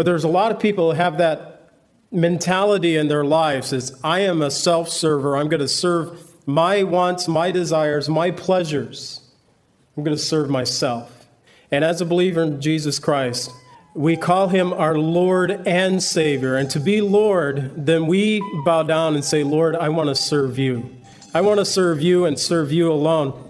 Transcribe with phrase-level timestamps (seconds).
[0.00, 1.72] But there's a lot of people who have that
[2.10, 5.36] mentality in their lives is I am a self-server.
[5.36, 9.20] I'm going to serve my wants, my desires, my pleasures.
[9.94, 11.26] I'm going to serve myself.
[11.70, 13.50] And as a believer in Jesus Christ,
[13.92, 16.56] we call him our Lord and Savior.
[16.56, 20.58] And to be Lord, then we bow down and say, Lord, I want to serve
[20.58, 20.96] you.
[21.34, 23.49] I want to serve you and serve you alone.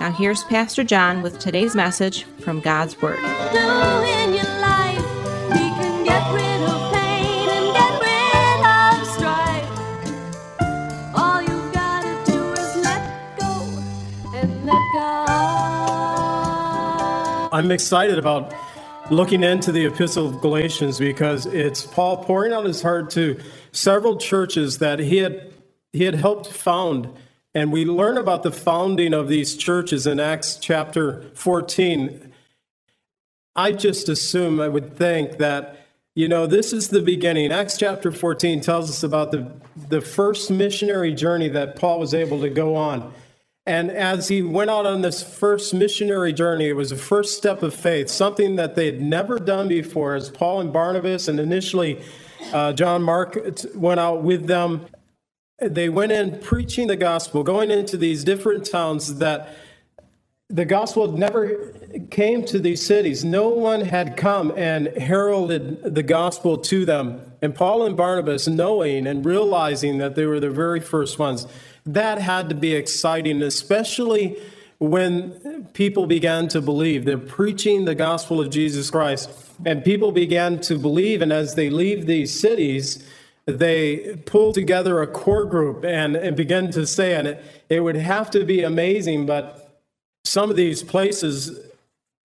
[0.00, 3.18] Now, here's Pastor John with today's message from God's Word.
[17.52, 18.54] I'm excited about
[19.10, 23.38] looking into the Epistle of Galatians because it's Paul pouring out his heart to
[23.72, 25.52] several churches that he had
[25.92, 27.10] he had helped found
[27.54, 32.32] and we learn about the founding of these churches in Acts chapter 14.
[33.56, 37.50] I just assume, I would think that, you know, this is the beginning.
[37.50, 39.50] Acts chapter 14 tells us about the,
[39.88, 43.12] the first missionary journey that Paul was able to go on.
[43.66, 47.62] And as he went out on this first missionary journey, it was a first step
[47.62, 52.00] of faith, something that they had never done before, as Paul and Barnabas and initially
[52.52, 53.38] uh, John Mark
[53.74, 54.86] went out with them
[55.60, 59.54] they went in preaching the gospel, going into these different towns that
[60.48, 61.72] the gospel never
[62.10, 63.24] came to these cities.
[63.24, 67.20] No one had come and heralded the gospel to them.
[67.40, 71.46] And Paul and Barnabas, knowing and realizing that they were the very first ones,
[71.86, 74.36] that had to be exciting, especially
[74.78, 77.04] when people began to believe.
[77.04, 79.30] They're preaching the gospel of Jesus Christ,
[79.64, 81.22] and people began to believe.
[81.22, 83.06] And as they leave these cities,
[83.58, 87.96] they pulled together a core group and, and began to say, and it, it would
[87.96, 89.60] have to be amazing, but
[90.24, 91.58] some of these places,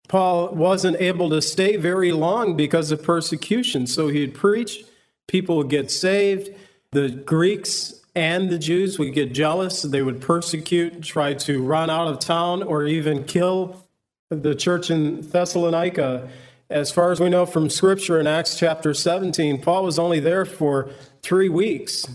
[0.08, 3.88] Paul wasn't able to stay very long because of persecution.
[3.88, 4.86] So he'd preach,
[5.28, 6.50] people would get saved.
[6.92, 9.82] The Greeks and the Jews would get jealous.
[9.82, 13.84] They would persecute, try to run out of town, or even kill
[14.30, 16.30] the church in Thessalonica.
[16.70, 20.46] As far as we know from Scripture in Acts chapter 17, Paul was only there
[20.46, 20.90] for
[21.26, 22.08] three weeks.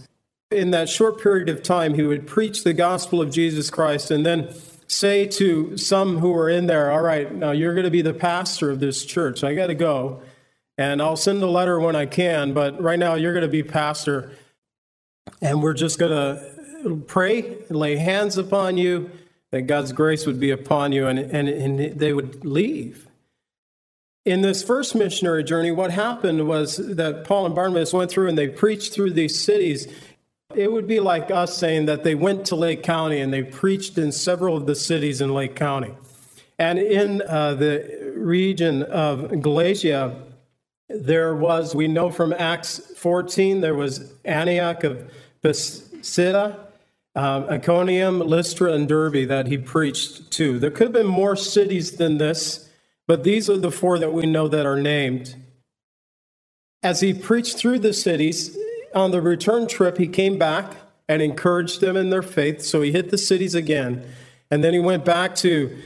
[0.50, 4.24] In that short period of time, he would preach the gospel of Jesus Christ and
[4.24, 4.54] then
[4.86, 8.14] say to some who were in there, All right, now you're going to be the
[8.14, 9.44] pastor of this church.
[9.44, 10.22] I got to go.
[10.78, 13.62] And I'll send a letter when I can, but right now you're going to be
[13.62, 14.32] pastor.
[15.42, 19.10] And we're just going to pray lay hands upon you,
[19.50, 23.09] that God's grace would be upon you, and, and, and they would leave.
[24.26, 28.36] In this first missionary journey, what happened was that Paul and Barnabas went through and
[28.36, 29.88] they preached through these cities.
[30.54, 33.96] It would be like us saying that they went to Lake County and they preached
[33.96, 35.94] in several of the cities in Lake County.
[36.58, 40.14] And in uh, the region of Galatia,
[40.90, 45.10] there was, we know from Acts 14, there was Antioch of
[45.42, 46.58] Pisidia,
[47.14, 50.58] um, Iconium, Lystra, and Derbe that he preached to.
[50.58, 52.69] There could have been more cities than this.
[53.10, 55.34] But these are the four that we know that are named.
[56.80, 58.56] As he preached through the cities,
[58.94, 60.76] on the return trip, he came back
[61.08, 62.62] and encouraged them in their faith.
[62.62, 64.08] So he hit the cities again.
[64.48, 65.76] And then he went back to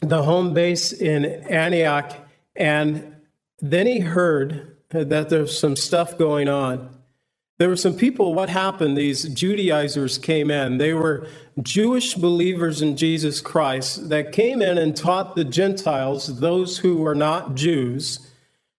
[0.00, 2.14] the home base in Antioch.
[2.56, 3.16] And
[3.60, 6.88] then he heard that there's some stuff going on.
[7.58, 8.96] There were some people, what happened?
[8.96, 10.78] These Judaizers came in.
[10.78, 11.28] They were
[11.62, 17.14] Jewish believers in Jesus Christ that came in and taught the Gentiles, those who were
[17.14, 18.18] not Jews,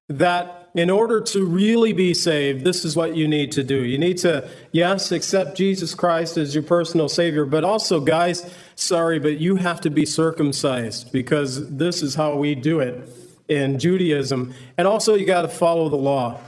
[0.09, 3.81] that in order to really be saved, this is what you need to do.
[3.85, 9.17] You need to, yes, accept Jesus Christ as your personal Savior, but also, guys, sorry,
[9.19, 13.09] but you have to be circumcised because this is how we do it
[13.47, 14.53] in Judaism.
[14.77, 16.41] And also, you got to follow the law.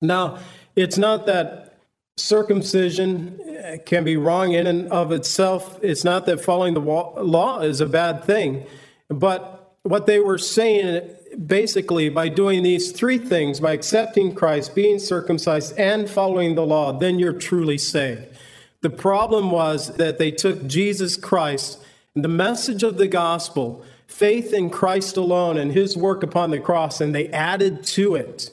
[0.00, 0.40] Now,
[0.76, 1.78] it's not that
[2.16, 5.78] circumcision eh, can be wrong in and of itself.
[5.82, 8.66] It's not that following the law is a bad thing.
[9.08, 11.02] But what they were saying
[11.46, 16.92] basically by doing these three things, by accepting Christ, being circumcised, and following the law,
[16.92, 18.26] then you're truly saved.
[18.82, 21.82] The problem was that they took Jesus Christ,
[22.14, 27.00] the message of the gospel, faith in Christ alone and his work upon the cross,
[27.00, 28.50] and they added to it.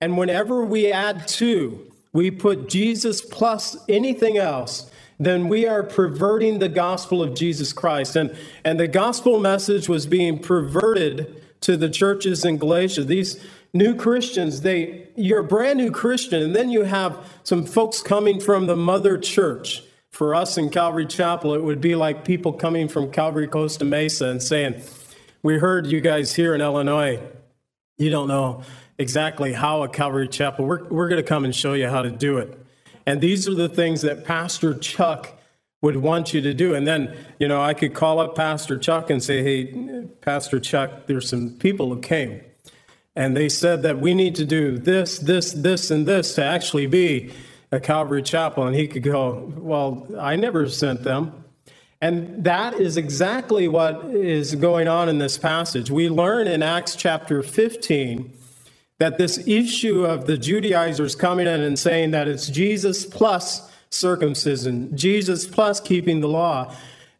[0.00, 6.58] And whenever we add to, we put Jesus plus anything else, then we are perverting
[6.58, 8.16] the gospel of Jesus Christ.
[8.16, 13.04] And, and the gospel message was being perverted to the churches in Galatia.
[13.04, 13.44] These
[13.74, 18.40] new Christians, they you're a brand new Christian, and then you have some folks coming
[18.40, 19.82] from the mother church.
[20.10, 24.26] For us in Calvary Chapel, it would be like people coming from Calvary Costa Mesa
[24.26, 24.82] and saying,
[25.42, 27.20] We heard you guys here in Illinois.
[27.96, 28.64] You don't know
[29.00, 32.10] exactly how a Calvary Chapel, we're, we're going to come and show you how to
[32.10, 32.56] do it.
[33.06, 35.40] And these are the things that Pastor Chuck
[35.80, 36.74] would want you to do.
[36.74, 41.06] And then, you know, I could call up Pastor Chuck and say, hey, Pastor Chuck,
[41.06, 42.42] there's some people who came.
[43.16, 46.86] And they said that we need to do this, this, this, and this to actually
[46.86, 47.32] be
[47.72, 48.66] a Calvary Chapel.
[48.66, 51.44] And he could go, well, I never sent them.
[52.02, 55.90] And that is exactly what is going on in this passage.
[55.90, 58.34] We learn in Acts chapter 15
[59.00, 64.94] that this issue of the Judaizers coming in and saying that it's Jesus plus circumcision,
[64.94, 66.72] Jesus plus keeping the law,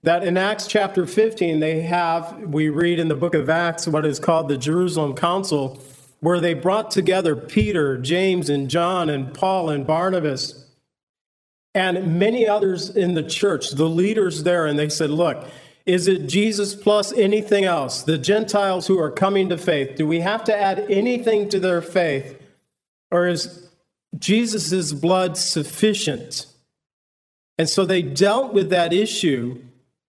[0.02, 4.04] that in Acts chapter 15, they have, we read in the book of Acts, what
[4.04, 5.80] is called the Jerusalem Council,
[6.20, 10.66] where they brought together Peter, James, and John, and Paul, and Barnabas,
[11.74, 15.46] and many others in the church, the leaders there, and they said, Look,
[15.86, 18.02] is it Jesus plus anything else?
[18.02, 21.82] The Gentiles who are coming to faith, do we have to add anything to their
[21.82, 22.40] faith?
[23.10, 23.68] Or is
[24.18, 26.46] Jesus' blood sufficient?
[27.58, 29.62] And so they dealt with that issue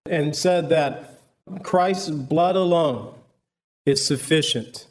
[0.05, 1.19] and said that
[1.63, 3.13] Christ's blood alone
[3.85, 4.87] is sufficient.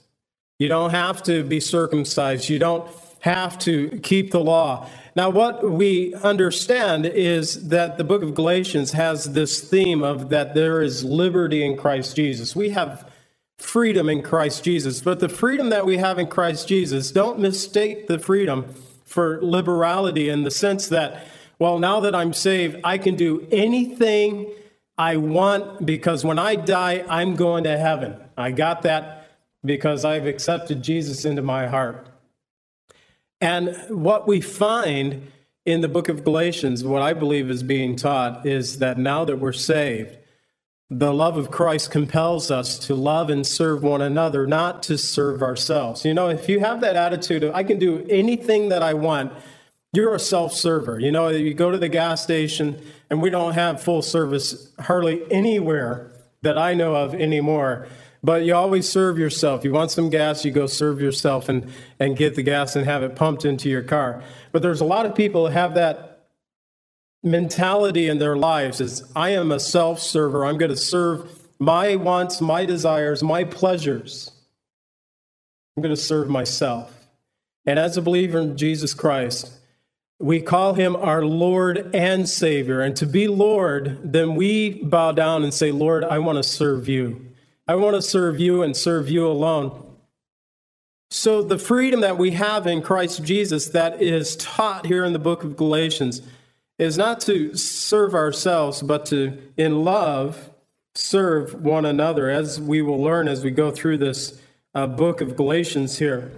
[0.59, 2.49] You don't have to be circumcised.
[2.49, 4.88] You don't have to keep the law.
[5.14, 10.55] Now, what we understand is that the book of Galatians has this theme of that
[10.55, 12.56] there is liberty in Christ Jesus.
[12.56, 13.11] We have
[13.58, 18.06] freedom in Christ Jesus, but the freedom that we have in Christ Jesus, don't mistake
[18.06, 18.75] the freedom
[19.05, 21.26] for liberality in the sense that,
[21.58, 24.50] well, now that I'm saved, I can do anything
[24.96, 28.17] I want because when I die, I'm going to heaven.
[28.37, 29.31] I got that
[29.64, 32.09] because I've accepted Jesus into my heart.
[33.40, 35.31] And what we find
[35.64, 39.37] in the book of Galatians, what I believe is being taught, is that now that
[39.37, 40.16] we're saved,
[40.90, 45.42] the love of Christ compels us to love and serve one another, not to serve
[45.42, 46.04] ourselves.
[46.04, 49.32] You know, if you have that attitude of, I can do anything that I want,
[49.93, 50.98] you're a self server.
[50.98, 55.31] You know, you go to the gas station, and we don't have full service hardly
[55.31, 57.88] anywhere that I know of anymore.
[58.22, 59.64] But you always serve yourself.
[59.64, 63.02] You want some gas, you go serve yourself and, and get the gas and have
[63.02, 64.22] it pumped into your car.
[64.52, 66.26] But there's a lot of people who have that
[67.22, 70.44] mentality in their lives is I am a self-server.
[70.44, 74.31] I'm going to serve my wants, my desires, my pleasures.
[75.76, 76.94] I'm going to serve myself.
[77.66, 79.50] And as a believer in Jesus Christ,
[80.20, 82.82] we call him our Lord and Savior.
[82.82, 86.89] And to be Lord, then we bow down and say, Lord, I want to serve
[86.89, 87.27] you.
[87.67, 89.86] I want to serve you and serve you alone.
[91.10, 95.19] So, the freedom that we have in Christ Jesus that is taught here in the
[95.19, 96.20] book of Galatians
[96.79, 100.50] is not to serve ourselves, but to, in love,
[100.94, 104.41] serve one another, as we will learn as we go through this
[104.74, 106.31] uh, book of Galatians here.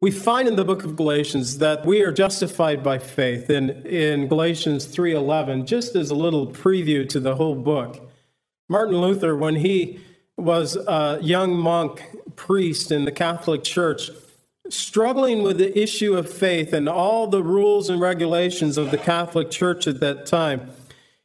[0.00, 3.50] We find in the book of Galatians that we are justified by faith.
[3.50, 8.08] In, in Galatians 3.11, just as a little preview to the whole book,
[8.68, 9.98] Martin Luther, when he
[10.36, 12.04] was a young monk
[12.36, 14.10] priest in the Catholic Church,
[14.68, 19.50] struggling with the issue of faith and all the rules and regulations of the Catholic
[19.50, 20.70] Church at that time.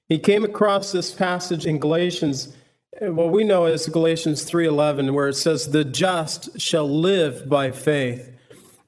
[0.09, 2.55] He came across this passage in Galatians,
[3.01, 8.32] what we know as Galatians 3:11, where it says, "The just shall live by faith."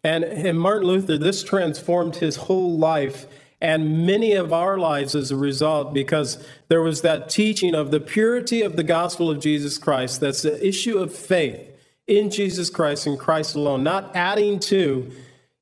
[0.05, 3.25] And in Martin Luther, this transformed his whole life
[3.59, 7.99] and many of our lives as a result because there was that teaching of the
[7.99, 10.21] purity of the gospel of Jesus Christ.
[10.21, 11.71] That's the issue of faith
[12.05, 15.11] in Jesus Christ and Christ alone, not adding to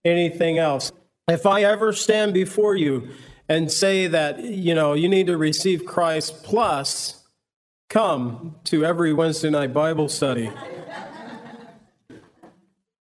[0.04, 0.92] anything else.
[1.30, 3.12] If I ever stand before you
[3.48, 7.24] and say that, you know, you need to receive Christ plus
[7.90, 10.52] come to every Wednesday night Bible study,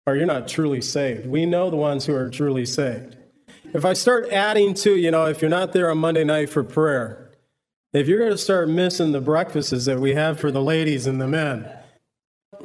[0.07, 1.27] or you're not truly saved.
[1.27, 3.17] We know the ones who are truly saved.
[3.73, 6.65] if I start adding to, you know, if you're not there on Monday night for
[6.65, 7.31] prayer,
[7.93, 11.21] if you're going to start missing the breakfasts that we have for the ladies and
[11.21, 11.69] the men,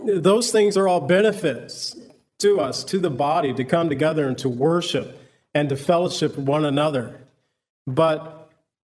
[0.05, 1.95] those things are all benefits
[2.39, 5.21] to us, to the body, to come together and to worship
[5.53, 7.19] and to fellowship one another.
[7.87, 8.51] But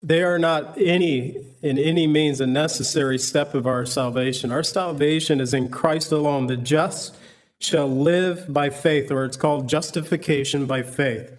[0.02, 4.52] they are not any, in any means, a necessary step of our salvation.
[4.52, 6.46] Our salvation is in Christ alone.
[6.46, 7.16] The just
[7.60, 11.32] shall live by faith, or it's called justification by faith.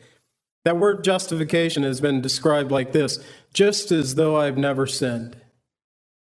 [0.65, 3.19] That word justification has been described like this
[3.53, 5.37] just as though I've never sinned.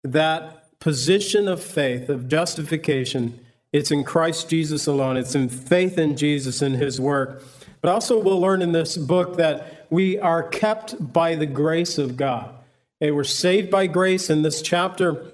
[0.03, 3.39] That position of faith, of justification,
[3.73, 5.17] it's in Christ Jesus alone.
[5.17, 7.43] It's in faith in Jesus and his work.
[7.81, 12.17] But also, we'll learn in this book that we are kept by the grace of
[12.17, 12.55] God.
[13.01, 14.29] Okay, we're saved by grace.
[14.29, 15.31] In this chapter,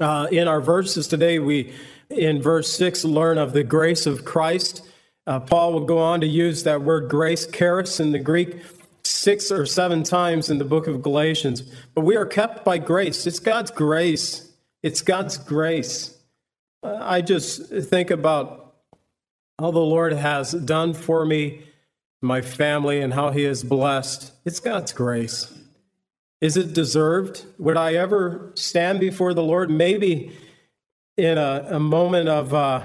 [0.00, 1.72] uh, in our verses today, we,
[2.10, 4.82] in verse 6, learn of the grace of Christ.
[5.26, 8.56] Uh, Paul will go on to use that word grace, charis, in the Greek
[9.04, 11.62] six or seven times in the book of Galatians.
[11.94, 13.26] But we are kept by grace.
[13.26, 14.50] It's God's grace.
[14.82, 16.16] It's God's grace.
[16.82, 18.76] Uh, I just think about
[19.58, 21.64] all the Lord has done for me,
[22.22, 24.32] my family, and how He has blessed.
[24.44, 25.52] It's God's grace.
[26.40, 27.44] Is it deserved?
[27.58, 29.70] Would I ever stand before the Lord?
[29.70, 30.32] Maybe
[31.18, 32.82] in a, a moment of uh,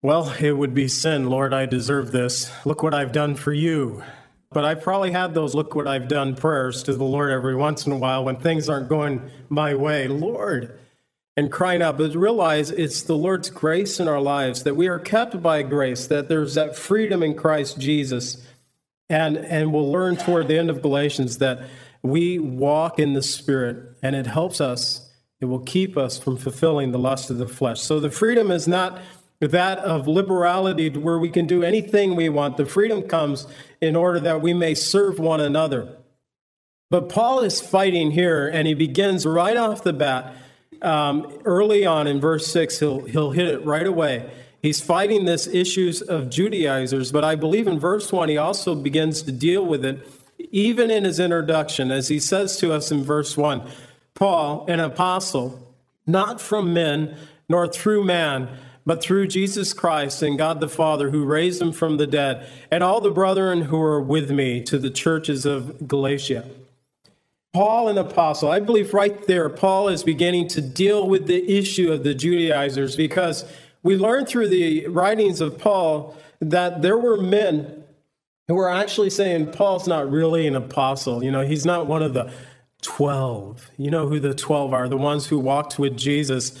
[0.00, 1.28] well, it would be sin.
[1.28, 2.52] Lord, I deserve this.
[2.64, 4.04] Look what I've done for you.
[4.50, 7.84] But I've probably had those look what I've done prayers to the Lord every once
[7.84, 10.06] in a while when things aren't going my way.
[10.06, 10.78] Lord,
[11.36, 14.98] and crying out, but realize it's the Lord's grace in our lives that we are
[14.98, 18.44] kept by grace, that there's that freedom in Christ Jesus.
[19.10, 21.60] And, and we'll learn toward the end of Galatians that
[22.02, 25.07] we walk in the Spirit, and it helps us,
[25.40, 27.80] it will keep us from fulfilling the lust of the flesh.
[27.80, 29.00] So the freedom is not
[29.40, 32.56] that of liberality where we can do anything we want.
[32.56, 33.46] The freedom comes
[33.80, 35.96] in order that we may serve one another.
[36.90, 40.34] But Paul is fighting here, and he begins right off the bat.
[40.82, 44.30] Um, early on in verse 6, he'll, he'll hit it right away.
[44.60, 49.22] He's fighting this issues of Judaizers, but I believe in verse 1, he also begins
[49.22, 50.00] to deal with it,
[50.50, 53.62] even in his introduction, as he says to us in verse 1
[54.18, 55.74] Paul, an apostle,
[56.06, 57.16] not from men,
[57.48, 58.48] nor through man
[58.88, 62.82] but through Jesus Christ and God the Father who raised him from the dead, and
[62.82, 66.48] all the brethren who are with me to the churches of Galatia.
[67.52, 71.92] Paul, an apostle, I believe right there, Paul is beginning to deal with the issue
[71.92, 73.44] of the Judaizers because
[73.82, 77.84] we learn through the writings of Paul that there were men
[78.46, 81.22] who were actually saying Paul's not really an apostle.
[81.22, 82.32] You know, he's not one of the
[82.82, 83.70] 12.
[83.76, 86.58] You know who the 12 are, the ones who walked with Jesus.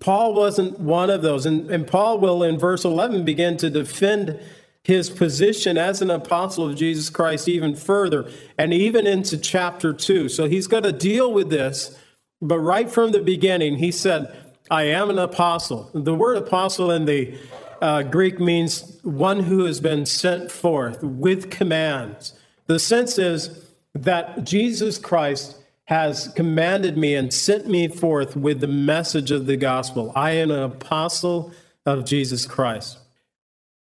[0.00, 1.46] Paul wasn't one of those.
[1.46, 4.40] And, and Paul will, in verse 11, begin to defend
[4.82, 10.28] his position as an apostle of Jesus Christ even further and even into chapter 2.
[10.30, 11.98] So he's got to deal with this.
[12.40, 14.34] But right from the beginning, he said,
[14.70, 15.90] I am an apostle.
[15.92, 17.36] The word apostle in the
[17.82, 22.32] uh, Greek means one who has been sent forth with commands.
[22.66, 25.57] The sense is that Jesus Christ
[25.88, 30.12] has commanded me and sent me forth with the message of the gospel.
[30.14, 31.50] I am an apostle
[31.86, 32.98] of Jesus Christ.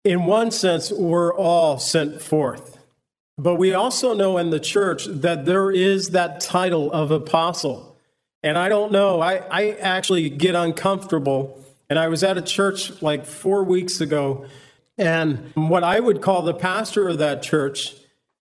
[0.06, 2.78] In one sense, we're all sent forth.
[3.38, 7.98] But we also know in the church that there is that title of apostle.
[8.42, 11.62] And I don't know, I, I actually get uncomfortable.
[11.90, 14.46] And I was at a church like four weeks ago,
[14.98, 17.96] and what I would call the pastor of that church,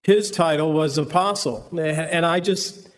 [0.05, 1.69] his title was apostle.
[1.77, 2.89] And I just,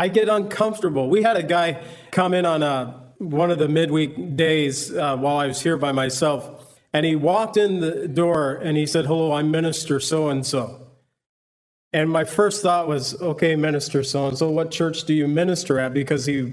[0.00, 1.10] I get uncomfortable.
[1.10, 5.14] We had a guy come in on a, uh, one of the midweek days uh,
[5.18, 9.04] while I was here by myself, and he walked in the door and he said,
[9.04, 10.86] Hello, I'm Minister so and so.
[11.92, 15.78] And my first thought was, Okay, Minister so and so, what church do you minister
[15.78, 15.92] at?
[15.92, 16.50] Because he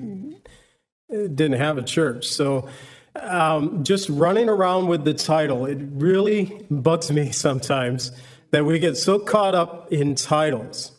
[1.10, 2.28] didn't have a church.
[2.28, 2.68] So
[3.16, 8.12] um, just running around with the title, it really bugs me sometimes
[8.52, 10.97] that we get so caught up in titles.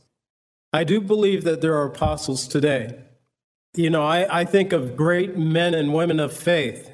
[0.73, 2.99] I do believe that there are apostles today.
[3.75, 6.91] You know, I, I think of great men and women of faith,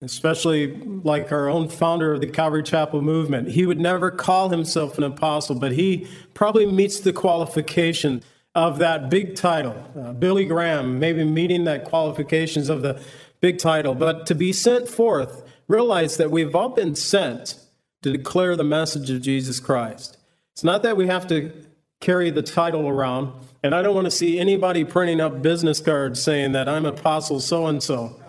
[0.00, 3.48] especially like our own founder of the Calvary Chapel movement.
[3.48, 8.22] He would never call himself an apostle, but he probably meets the qualification
[8.54, 9.76] of that big title.
[9.98, 13.00] Uh, Billy Graham, maybe meeting that qualifications of the
[13.40, 13.94] big title.
[13.94, 17.56] But to be sent forth, realize that we've all been sent
[18.02, 20.16] to declare the message of Jesus Christ.
[20.52, 21.52] It's not that we have to
[22.00, 23.32] carry the title around.
[23.62, 27.40] And I don't want to see anybody printing up business cards saying that I'm apostle
[27.40, 28.20] so and so.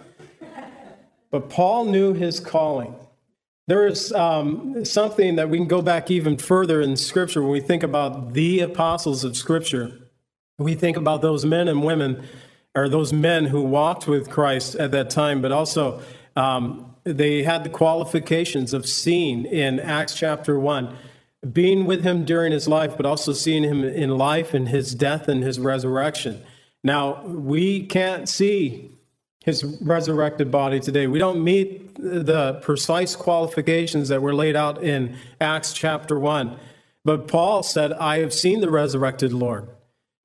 [1.29, 2.95] But Paul knew his calling.
[3.67, 7.59] There is um, something that we can go back even further in Scripture when we
[7.59, 9.91] think about the apostles of Scripture.
[10.57, 12.25] We think about those men and women,
[12.73, 16.01] or those men who walked with Christ at that time, but also
[16.37, 20.95] um, they had the qualifications of seeing in Acts chapter 1,
[21.53, 25.27] being with him during his life, but also seeing him in life and his death
[25.27, 26.41] and his resurrection.
[26.83, 28.91] Now, we can't see
[29.43, 31.07] his resurrected body today.
[31.07, 36.59] We don't meet the precise qualifications that were laid out in Acts chapter 1.
[37.05, 39.69] But Paul said, I have seen the resurrected Lord.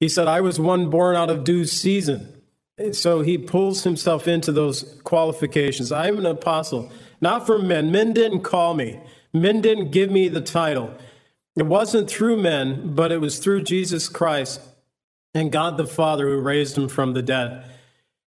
[0.01, 2.43] He said, I was one born out of due season.
[2.91, 5.93] So he pulls himself into those qualifications.
[5.93, 7.93] I'm an apostle, not from men.
[7.93, 8.99] Men didn't call me,
[9.33, 10.93] men didn't give me the title.
[11.57, 14.61] It wasn't through men, but it was through Jesus Christ
[15.35, 17.65] and God the Father who raised him from the dead.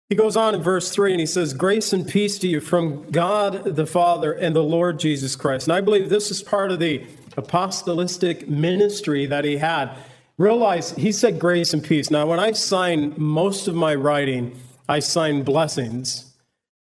[0.10, 3.10] He goes on in verse 3 and he says, Grace and peace to you from
[3.10, 5.68] God the Father and the Lord Jesus Christ.
[5.68, 7.06] And I believe this is part of the
[7.38, 9.96] apostolic ministry that he had.
[10.38, 12.12] Realize he said grace and peace.
[12.12, 14.56] Now, when I sign most of my writing,
[14.90, 16.34] I sign blessings,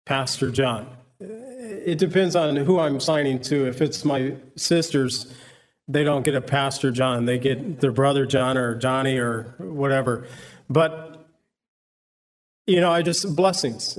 [0.06, 0.88] Pastor John.
[1.20, 3.66] It depends on who I'm signing to.
[3.66, 5.32] If it's my sisters,
[5.88, 10.26] they don't get a Pastor John, they get their brother John or Johnny or whatever.
[10.68, 11.14] But
[12.66, 13.98] you know, I just blessings.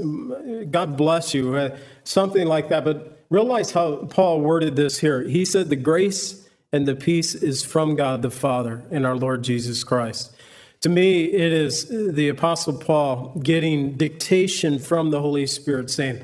[0.72, 2.84] God bless you, uh, something like that.
[2.84, 5.22] But realize how Paul worded this here.
[5.22, 9.44] He said, The grace and the peace is from God the Father and our Lord
[9.44, 10.36] Jesus Christ.
[10.82, 16.22] To me, it is the Apostle Paul getting dictation from the Holy Spirit saying,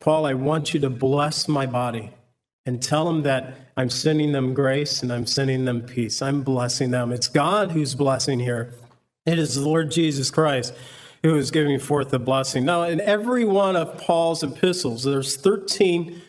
[0.00, 2.10] Paul, I want you to bless my body
[2.64, 6.22] and tell them that I'm sending them grace and I'm sending them peace.
[6.22, 7.12] I'm blessing them.
[7.12, 8.74] It's God who's blessing here,
[9.26, 10.74] it is the Lord Jesus Christ
[11.22, 12.64] who is giving forth the blessing.
[12.64, 16.20] Now, in every one of Paul's epistles, there's 13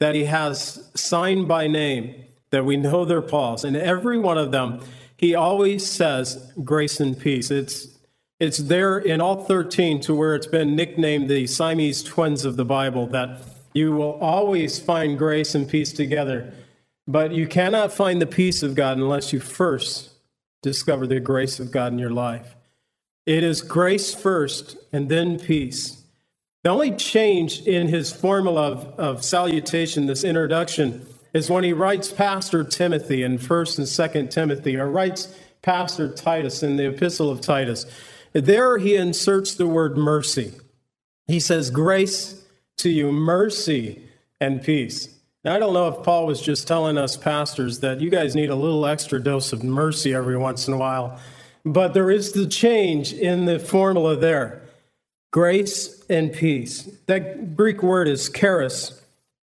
[0.00, 3.64] that he has signed by name that we know they're Paul's.
[3.64, 4.80] And every one of them,
[5.16, 7.50] he always says grace and peace.
[7.50, 7.88] It's
[8.40, 12.64] it's there in all 13 to where it's been nicknamed the Siamese twins of the
[12.64, 13.38] Bible that
[13.72, 16.52] you will always find grace and peace together.
[17.06, 20.10] But you cannot find the peace of God unless you first
[20.62, 22.54] discover the grace of God in your life.
[23.26, 26.02] It is grace first and then peace.
[26.62, 32.12] The only change in his formula of, of salutation, this introduction, is when he writes
[32.12, 33.86] Pastor Timothy in 1st and
[34.26, 37.86] 2nd Timothy, or writes Pastor Titus in the Epistle of Titus.
[38.32, 40.52] There he inserts the word mercy.
[41.26, 42.39] He says, Grace
[42.82, 44.02] to you, mercy
[44.40, 45.08] and peace.
[45.44, 48.50] Now, I don't know if Paul was just telling us pastors that you guys need
[48.50, 51.18] a little extra dose of mercy every once in a while
[51.64, 54.62] but there is the change in the formula there
[55.32, 56.88] grace and peace.
[57.06, 59.00] That Greek word is charis,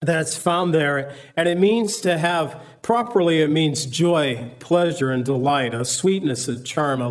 [0.00, 5.74] that's found there, and it means to have, properly, it means joy, pleasure, and delight,
[5.74, 7.10] a sweetness, a charm, a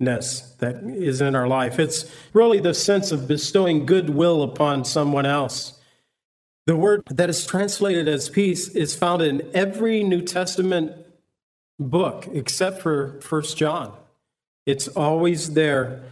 [0.00, 1.78] lovingness that is in our life.
[1.78, 5.78] It's really the sense of bestowing goodwill upon someone else.
[6.66, 10.92] The word that is translated as peace is found in every New Testament
[11.78, 13.92] book except for First John.
[14.66, 16.02] It's always there.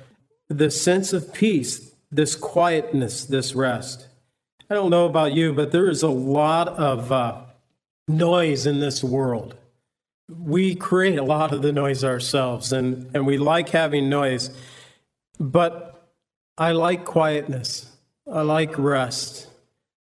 [0.49, 4.09] The sense of peace, this quietness, this rest.
[4.71, 7.43] I don't know about you, but there is a lot of uh,
[8.09, 9.55] noise in this world.
[10.29, 14.51] We create a lot of the noise ourselves, and, and we like having noise.
[15.41, 16.13] But
[16.57, 17.91] I like quietness.
[18.31, 19.49] I like rest.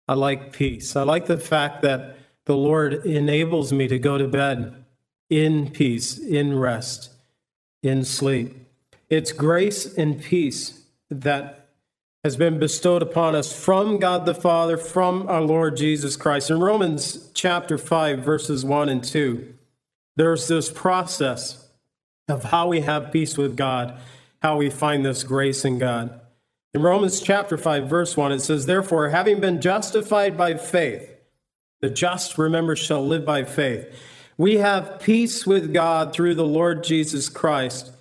[0.08, 0.96] I like peace.
[0.96, 4.86] I like the fact that the Lord enables me to go to bed
[5.30, 7.12] in peace, in rest,
[7.82, 8.56] in sleep.
[9.10, 11.68] It's grace and peace that
[12.24, 16.50] has been bestowed upon us from God the Father, from our Lord Jesus Christ.
[16.50, 19.54] In Romans chapter 5, verses 1 and 2,
[20.16, 21.68] there's this process
[22.28, 23.98] of how we have peace with God,
[24.42, 26.20] how we find this grace in God.
[26.74, 31.10] In Romans chapter 5, verse 1, it says, Therefore, having been justified by faith,
[31.82, 33.88] the just, remember, shall live by faith.
[34.38, 37.92] We have peace with God through the Lord Jesus Christ,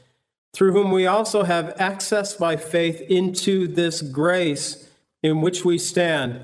[0.52, 4.88] through whom we also have access by faith into this grace
[5.22, 6.40] in which we stand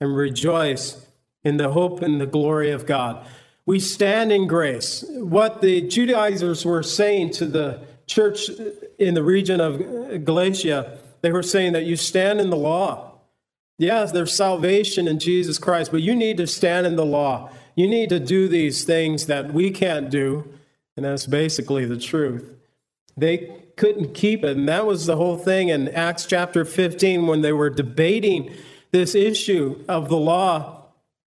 [0.00, 1.06] and rejoice
[1.42, 3.26] in the hope and the glory of God.
[3.64, 5.04] We stand in grace.
[5.08, 8.48] What the Judaizers were saying to the church
[8.98, 13.12] in the region of Galatia, they were saying that you stand in the law.
[13.78, 17.50] Yes, there's salvation in Jesus Christ, but you need to stand in the law.
[17.74, 20.52] You need to do these things that we can't do.
[20.96, 22.54] And that's basically the truth.
[23.16, 24.56] They couldn't keep it.
[24.56, 28.52] And that was the whole thing in Acts chapter 15 when they were debating
[28.90, 30.81] this issue of the law.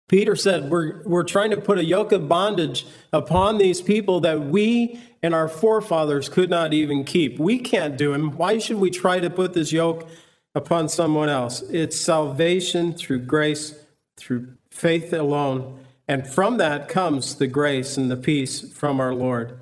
[0.07, 4.41] Peter said, we're, we're trying to put a yoke of bondage upon these people that
[4.41, 7.39] we and our forefathers could not even keep.
[7.39, 8.31] We can't do them.
[8.37, 10.07] Why should we try to put this yoke
[10.53, 11.61] upon someone else?
[11.63, 13.73] It's salvation through grace,
[14.17, 15.79] through faith alone.
[16.07, 19.59] And from that comes the grace and the peace from our Lord.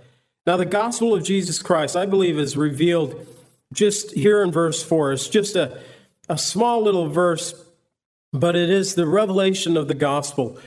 [0.48, 3.28] Now, the gospel of Jesus Christ, I believe, is revealed
[3.74, 5.14] just here in verse 4.
[5.14, 5.80] It's just a,
[6.28, 7.54] a small little verse,
[8.34, 10.58] but it is the revelation of the gospel.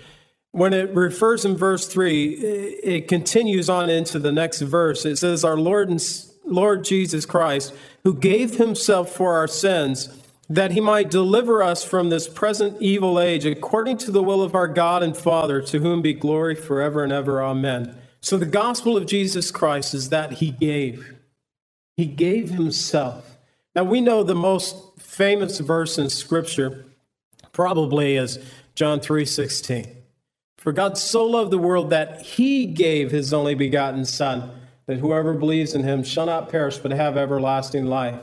[0.53, 5.05] When it refers in verse 3, it continues on into the next verse.
[5.05, 6.01] It says, Our Lord and
[6.45, 7.75] Lord Jesus Christ,
[8.05, 13.19] who gave himself for our sins, that he might deliver us from this present evil
[13.19, 17.03] age, according to the will of our God and Father, to whom be glory forever
[17.03, 17.43] and ever.
[17.43, 17.97] Amen.
[18.21, 21.15] So the gospel of Jesus Christ is that he gave.
[21.97, 23.39] He gave himself.
[23.75, 26.85] Now we know the most famous verse in scripture
[27.55, 28.39] probably is
[28.75, 29.87] John 3:16.
[30.59, 34.51] For God so loved the world that he gave his only begotten son
[34.87, 38.21] that whoever believes in him shall not perish but have everlasting life.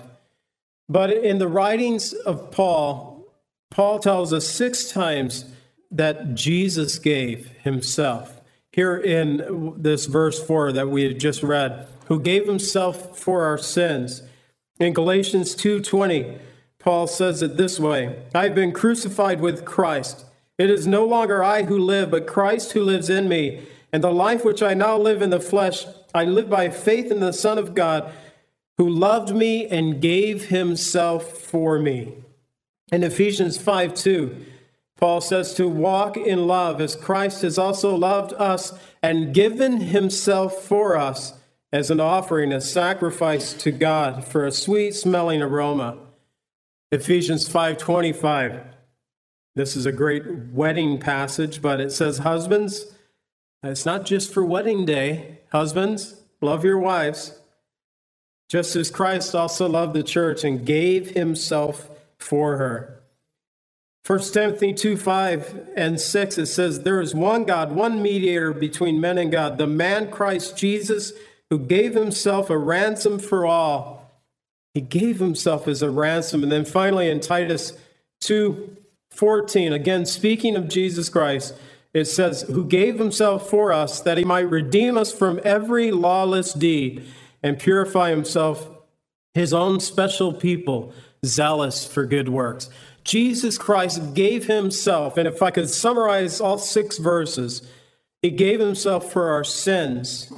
[0.87, 3.25] But in the writings of Paul,
[3.71, 5.45] Paul tells us six times
[5.89, 8.41] that Jesus gave himself
[8.71, 13.57] here in this verse 4 that we had just read, who gave himself for our
[13.57, 14.21] sins.
[14.79, 16.37] In Galatians 2:20,
[16.81, 20.25] Paul says it this way, I've been crucified with Christ.
[20.57, 23.67] It is no longer I who live, but Christ who lives in me.
[23.93, 27.19] And the life which I now live in the flesh, I live by faith in
[27.19, 28.11] the Son of God,
[28.77, 32.13] who loved me and gave himself for me.
[32.91, 34.45] In Ephesians 5 2,
[34.97, 40.63] Paul says to walk in love as Christ has also loved us and given himself
[40.63, 41.33] for us
[41.71, 45.97] as an offering, a sacrifice to God for a sweet smelling aroma.
[46.91, 48.61] Ephesians 5:25.
[49.55, 52.93] This is a great wedding passage, but it says husbands,
[53.63, 55.39] it's not just for wedding day.
[55.51, 57.39] Husbands, love your wives,
[58.49, 63.01] just as Christ also loved the church and gave himself for her.
[64.05, 68.99] 1 Timothy 2 5 and 6, it says, There is one God, one mediator between
[68.99, 71.13] men and God, the man Christ Jesus,
[71.49, 74.00] who gave himself a ransom for all.
[74.73, 76.43] He gave himself as a ransom.
[76.43, 77.73] And then finally in Titus
[78.21, 78.77] 2
[79.11, 81.53] 14, again, speaking of Jesus Christ,
[81.93, 86.53] it says, Who gave himself for us that he might redeem us from every lawless
[86.53, 87.05] deed
[87.43, 88.69] and purify himself,
[89.33, 90.93] his own special people,
[91.25, 92.69] zealous for good works.
[93.03, 97.67] Jesus Christ gave himself, and if I could summarize all six verses,
[98.21, 100.31] he gave himself for our sins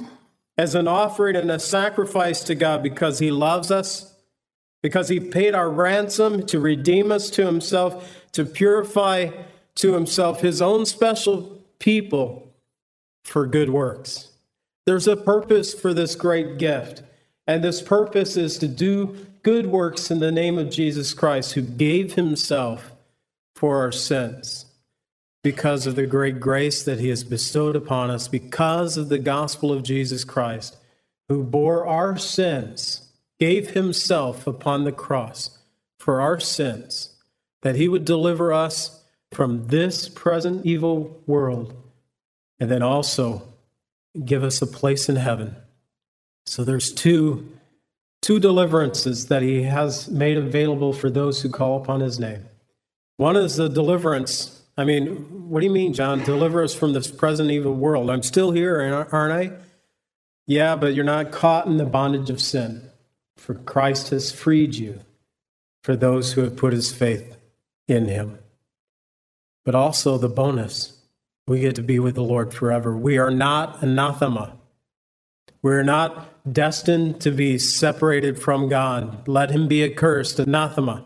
[0.56, 4.13] as an offering and a sacrifice to God because he loves us,
[4.84, 9.30] because he paid our ransom to redeem us to himself, to purify
[9.74, 12.52] to himself his own special people
[13.24, 14.28] for good works.
[14.84, 17.02] There's a purpose for this great gift,
[17.46, 21.62] and this purpose is to do good works in the name of Jesus Christ, who
[21.62, 22.92] gave himself
[23.56, 24.66] for our sins
[25.42, 29.72] because of the great grace that he has bestowed upon us, because of the gospel
[29.72, 30.76] of Jesus Christ,
[31.30, 33.00] who bore our sins,
[33.38, 35.58] gave himself upon the cross
[35.98, 37.14] for our sins,
[37.62, 41.74] that he would deliver us from this present evil world,
[42.60, 43.42] and then also
[44.24, 45.56] give us a place in heaven.
[46.46, 47.50] So there's two
[48.22, 52.42] two deliverances that he has made available for those who call upon his name.
[53.18, 54.62] One is the deliverance.
[54.78, 56.24] I mean, what do you mean, John?
[56.24, 58.08] Deliver us from this present evil world.
[58.08, 59.52] I'm still here, aren't I?
[60.46, 62.90] Yeah, but you're not caught in the bondage of sin,
[63.44, 65.00] for Christ has freed you
[65.82, 67.36] for those who have put his faith
[67.86, 68.38] in him.
[69.66, 71.02] But also the bonus
[71.46, 72.96] we get to be with the Lord forever.
[72.96, 74.56] We are not anathema.
[75.60, 79.28] We're not destined to be separated from God.
[79.28, 81.04] Let him be accursed, anathema.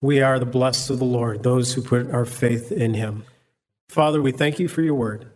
[0.00, 3.24] We are the blessed of the Lord, those who put our faith in him.
[3.90, 5.30] Father, we thank you for your word.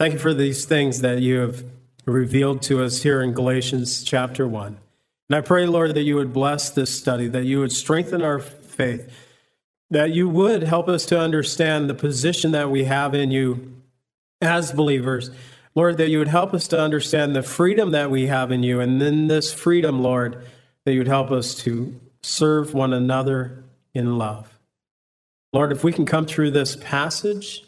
[0.00, 1.64] Thank you for these things that you have
[2.06, 4.78] revealed to us here in Galatians chapter 1.
[5.28, 8.38] And I pray, Lord, that you would bless this study, that you would strengthen our
[8.38, 9.12] faith,
[9.90, 13.82] that you would help us to understand the position that we have in you
[14.40, 15.30] as believers
[15.76, 18.80] Lord, that you would help us to understand the freedom that we have in you.
[18.80, 20.42] And then this freedom, Lord,
[20.84, 23.62] that you would help us to serve one another
[23.94, 24.58] in love.
[25.52, 27.64] Lord, if we can come through this passage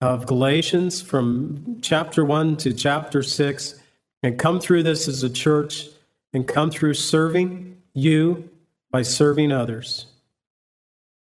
[0.00, 3.80] of Galatians from chapter 1 to chapter 6
[4.24, 5.86] and come through this as a church
[6.32, 8.50] and come through serving you
[8.90, 10.06] by serving others.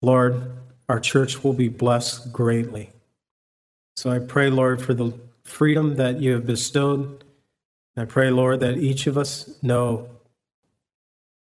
[0.02, 0.52] Lord,
[0.88, 2.92] our church will be blessed greatly.
[3.96, 7.24] So I pray, Lord, for the freedom that you have bestowed.
[7.98, 10.10] I pray, Lord, that each of us know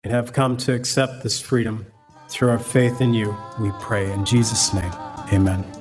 [0.04, 1.86] and have come to accept this freedom
[2.30, 3.36] through our faith in you.
[3.60, 4.92] We pray in Jesus' name.
[5.32, 5.81] Amen.